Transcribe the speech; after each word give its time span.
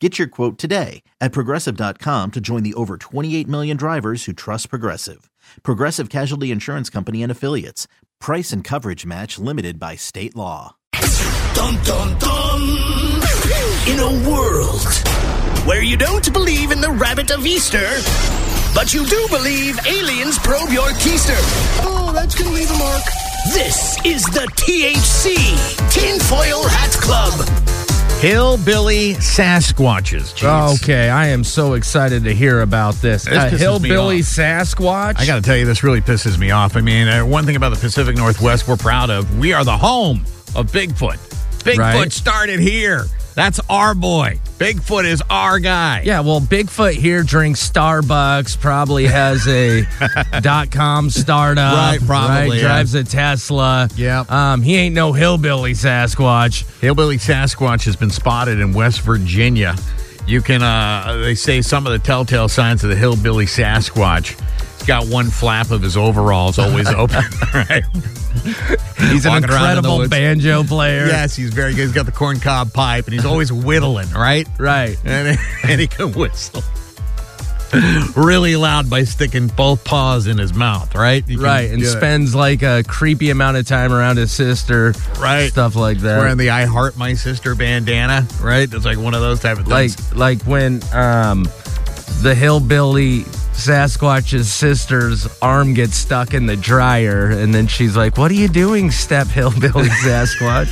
Get 0.00 0.16
your 0.16 0.28
quote 0.28 0.58
today 0.58 1.02
at 1.20 1.32
progressive.com 1.32 2.30
to 2.30 2.40
join 2.40 2.62
the 2.62 2.74
over 2.74 2.96
28 2.96 3.48
million 3.48 3.76
drivers 3.76 4.24
who 4.26 4.32
trust 4.32 4.70
Progressive. 4.70 5.28
Progressive 5.64 6.08
Casualty 6.08 6.52
Insurance 6.52 6.88
Company 6.88 7.20
and 7.22 7.32
Affiliates. 7.32 7.88
Price 8.20 8.52
and 8.52 8.62
coverage 8.62 9.04
match 9.04 9.40
limited 9.40 9.80
by 9.80 9.96
state 9.96 10.36
law. 10.36 10.76
Dun 11.54 11.74
dun 11.82 12.18
dun! 12.18 12.60
In 13.88 13.98
a 13.98 14.30
world 14.30 14.86
where 15.66 15.82
you 15.82 15.96
don't 15.96 16.32
believe 16.32 16.70
in 16.70 16.80
the 16.80 16.90
rabbit 16.90 17.32
of 17.32 17.44
Easter, 17.44 17.88
but 18.74 18.94
you 18.94 19.04
do 19.04 19.26
believe 19.30 19.84
aliens 19.84 20.38
probe 20.38 20.70
your 20.70 20.90
keister. 20.90 21.38
Oh, 21.82 22.12
that's 22.14 22.36
gonna 22.36 22.54
leave 22.54 22.70
a 22.70 22.78
mark. 22.78 23.02
This 23.52 23.96
is 24.04 24.22
the 24.26 24.46
THC 24.54 25.34
Tinfoil 25.90 26.68
Hat 26.68 26.92
Club. 26.92 27.87
Hillbilly 28.20 29.14
Sasquatches. 29.14 30.34
Jeez. 30.34 30.82
Okay, 30.82 31.08
I 31.08 31.28
am 31.28 31.44
so 31.44 31.74
excited 31.74 32.24
to 32.24 32.34
hear 32.34 32.62
about 32.62 32.94
this. 32.96 33.24
This 33.24 33.52
me 33.52 33.58
hillbilly. 33.60 34.18
Sasquatch. 34.20 35.20
I 35.20 35.24
got 35.24 35.36
to 35.36 35.42
tell 35.42 35.56
you, 35.56 35.64
this 35.64 35.84
really 35.84 36.00
pisses 36.00 36.36
me 36.36 36.50
off. 36.50 36.76
I 36.76 36.80
mean, 36.80 37.06
uh, 37.06 37.24
one 37.24 37.46
thing 37.46 37.54
about 37.54 37.68
the 37.72 37.78
Pacific 37.78 38.16
Northwest 38.16 38.66
we're 38.66 38.76
proud 38.76 39.10
of, 39.10 39.38
we 39.38 39.52
are 39.52 39.62
the 39.64 39.76
home 39.76 40.24
of 40.56 40.66
Bigfoot. 40.72 41.16
Bigfoot 41.62 41.78
Right. 41.78 42.12
started 42.12 42.58
here. 42.58 43.06
That's 43.38 43.60
our 43.70 43.94
boy. 43.94 44.40
Bigfoot 44.58 45.04
is 45.04 45.22
our 45.30 45.60
guy. 45.60 46.02
yeah, 46.04 46.18
well, 46.18 46.40
Bigfoot 46.40 46.94
here 46.94 47.22
drinks 47.22 47.70
Starbucks, 47.70 48.58
probably 48.60 49.06
has 49.06 49.46
a 49.46 49.86
dot 50.40 50.72
com 50.72 51.08
startup. 51.08 51.72
Right, 51.72 52.00
probably, 52.04 52.48
right? 52.48 52.56
yeah. 52.56 52.62
Drives 52.62 52.94
a 52.94 53.04
Tesla. 53.04 53.88
Yep. 53.94 54.28
Um, 54.32 54.60
he 54.62 54.74
ain't 54.74 54.96
no 54.96 55.12
hillbilly 55.12 55.74
Sasquatch. 55.74 56.64
Hillbilly 56.80 57.18
Sasquatch 57.18 57.84
has 57.84 57.94
been 57.94 58.10
spotted 58.10 58.58
in 58.58 58.72
West 58.72 59.02
Virginia. 59.02 59.76
You 60.26 60.42
can, 60.42 60.60
uh, 60.64 61.18
they 61.22 61.36
say 61.36 61.62
some 61.62 61.86
of 61.86 61.92
the 61.92 62.00
telltale 62.00 62.48
signs 62.48 62.82
of 62.82 62.90
the 62.90 62.96
hillbilly 62.96 63.46
Sasquatch. 63.46 64.36
Got 64.88 65.06
one 65.06 65.30
flap 65.30 65.70
of 65.70 65.82
his 65.82 65.96
overalls 65.96 66.58
always 66.58 66.88
open. 67.02 67.22
right? 67.54 67.84
He's 68.98 69.24
an 69.26 69.32
Walking 69.32 69.32
around 69.32 69.36
in 69.36 69.42
the 69.42 69.44
incredible 69.44 69.98
woods. 69.98 70.10
banjo 70.10 70.64
player. 70.64 71.06
Yes, 71.06 71.36
he's 71.36 71.52
very 71.52 71.74
good. 71.74 71.82
He's 71.82 71.92
got 71.92 72.06
the 72.06 72.12
corncob 72.12 72.72
pipe 72.72 73.04
and 73.04 73.12
he's 73.14 73.26
always 73.26 73.52
whittling, 73.52 74.10
right? 74.12 74.48
Right. 74.58 74.96
And, 75.04 75.38
and 75.64 75.80
he 75.80 75.86
can 75.86 76.12
whistle 76.12 76.62
really 78.16 78.56
loud 78.56 78.88
by 78.88 79.04
sticking 79.04 79.48
both 79.48 79.84
paws 79.84 80.26
in 80.26 80.38
his 80.38 80.54
mouth, 80.54 80.94
right? 80.94 81.22
You 81.28 81.36
can 81.36 81.44
Right, 81.44 81.70
and 81.70 81.80
do 81.82 81.86
it. 81.86 81.90
spends 81.90 82.34
like 82.34 82.62
a 82.62 82.82
creepy 82.88 83.28
amount 83.28 83.58
of 83.58 83.66
time 83.66 83.92
around 83.92 84.16
his 84.16 84.32
sister, 84.32 84.94
Right. 85.20 85.50
Stuff 85.52 85.76
like 85.76 85.98
that. 85.98 86.18
wearing 86.18 86.38
the 86.38 86.48
I 86.50 86.64
Heart 86.64 86.96
My 86.96 87.12
Sister 87.12 87.54
bandana, 87.54 88.26
right? 88.40 88.72
It's 88.72 88.86
like 88.86 88.96
one 88.96 89.12
of 89.12 89.20
those 89.20 89.40
type 89.40 89.58
of 89.58 89.66
things. 89.66 90.12
like 90.12 90.38
like 90.38 90.42
when 90.46 90.80
um 90.94 91.42
the 92.22 92.34
hillbilly 92.34 93.26
Sasquatch's 93.58 94.52
sister's 94.52 95.26
arm 95.42 95.74
gets 95.74 95.96
stuck 95.96 96.32
in 96.32 96.46
the 96.46 96.56
dryer, 96.56 97.26
and 97.30 97.52
then 97.52 97.66
she's 97.66 97.96
like, 97.96 98.16
"What 98.16 98.30
are 98.30 98.34
you 98.34 98.48
doing, 98.48 98.92
step 98.92 99.26
hillbilly 99.26 99.88
Sasquatch?" 100.04 100.68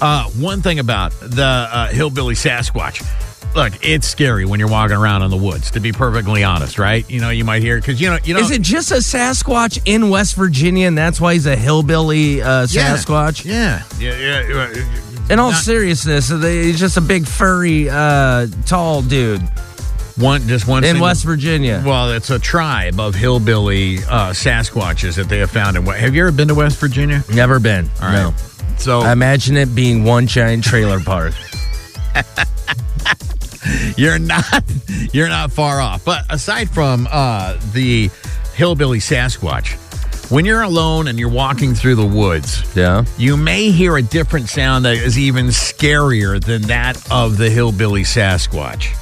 Uh, 0.00 0.24
one 0.38 0.62
thing 0.62 0.78
about 0.78 1.12
the 1.20 1.42
uh, 1.42 1.88
hillbilly 1.88 2.34
Sasquatch. 2.34 3.02
Look, 3.54 3.72
it's 3.82 4.06
scary 4.06 4.44
when 4.44 4.60
you're 4.60 4.68
walking 4.68 4.96
around 4.96 5.22
in 5.22 5.30
the 5.30 5.36
woods. 5.36 5.70
To 5.72 5.80
be 5.80 5.92
perfectly 5.92 6.44
honest, 6.44 6.78
right? 6.78 7.08
You 7.10 7.20
know, 7.20 7.30
you 7.30 7.44
might 7.44 7.62
hear 7.62 7.80
because 7.80 8.00
you 8.00 8.10
know, 8.10 8.18
you 8.22 8.34
know, 8.34 8.40
Is 8.40 8.50
it 8.52 8.62
just 8.62 8.92
a 8.92 8.96
Sasquatch 8.96 9.80
in 9.86 10.08
West 10.08 10.36
Virginia, 10.36 10.86
and 10.86 10.96
that's 10.96 11.20
why 11.20 11.32
he's 11.34 11.46
a 11.46 11.56
hillbilly 11.56 12.42
uh. 12.42 12.66
Sasquatch? 12.66 13.44
Yeah, 13.44 13.82
yeah, 13.98 14.16
yeah. 14.18 14.72
yeah. 14.72 15.13
In 15.30 15.38
all 15.38 15.52
Not- 15.52 15.62
seriousness, 15.62 16.28
he's 16.28 16.78
just 16.78 16.96
a 16.96 17.00
big 17.00 17.26
furry, 17.26 17.88
uh, 17.88 18.46
tall 18.66 19.00
dude 19.02 19.40
One, 20.16 20.46
just 20.46 20.66
one 20.66 20.84
in 20.84 20.90
single- 20.90 21.04
West 21.06 21.24
Virginia. 21.24 21.82
Well, 21.84 22.10
it's 22.12 22.30
a 22.30 22.38
tribe 22.38 23.00
of 23.00 23.14
hillbilly 23.14 23.98
uh, 23.98 24.30
Sasquatches 24.32 25.16
that 25.16 25.28
they 25.28 25.38
have 25.38 25.50
found 25.50 25.76
in. 25.76 25.84
Have 25.86 26.14
you 26.14 26.22
ever 26.22 26.32
been 26.32 26.48
to 26.48 26.54
West 26.54 26.78
Virginia? 26.78 27.24
Never 27.32 27.58
been. 27.58 27.90
All 28.02 28.08
right. 28.08 28.14
No. 28.14 28.34
So 28.76 29.00
I 29.00 29.12
imagine 29.12 29.56
it 29.56 29.74
being 29.74 30.04
one 30.04 30.26
giant 30.26 30.62
trailer 30.64 31.00
park. 31.00 31.32
you're 33.96 34.18
not 34.18 34.44
you're 35.12 35.28
not 35.28 35.50
far 35.52 35.80
off. 35.80 36.04
But 36.04 36.24
aside 36.30 36.68
from 36.70 37.08
uh, 37.10 37.56
the 37.72 38.10
hillbilly 38.54 38.98
Sasquatch, 38.98 39.76
when 40.30 40.44
you're 40.44 40.62
alone 40.62 41.08
and 41.08 41.18
you're 41.18 41.28
walking 41.28 41.74
through 41.74 41.94
the 41.96 42.06
woods, 42.06 42.64
Yeah. 42.74 43.04
you 43.18 43.36
may 43.36 43.70
hear 43.70 43.96
a 43.96 44.02
different 44.02 44.48
sound 44.48 44.84
that 44.84 44.96
is 44.96 45.18
even 45.18 45.46
scarier 45.48 46.42
than 46.42 46.62
that 46.62 46.96
of 47.10 47.36
the 47.36 47.50
hillbilly 47.50 48.02
Sasquatch. 48.02 48.92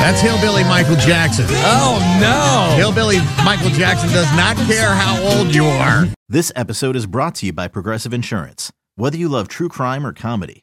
That's 0.00 0.20
hillbilly 0.20 0.64
Michael 0.64 0.96
Jackson. 0.96 1.46
Oh 1.48 1.96
no! 2.20 2.76
Hillbilly 2.76 3.18
Michael 3.42 3.70
Jackson 3.70 4.10
does 4.10 4.30
not 4.36 4.56
care 4.68 4.92
how 4.94 5.18
old 5.22 5.54
you 5.54 5.64
are. 5.64 6.04
This 6.28 6.52
episode 6.54 6.94
is 6.96 7.06
brought 7.06 7.36
to 7.36 7.46
you 7.46 7.52
by 7.54 7.68
Progressive 7.68 8.12
Insurance. 8.12 8.70
Whether 8.96 9.16
you 9.16 9.28
love 9.30 9.48
true 9.48 9.68
crime 9.70 10.06
or 10.06 10.12
comedy, 10.12 10.62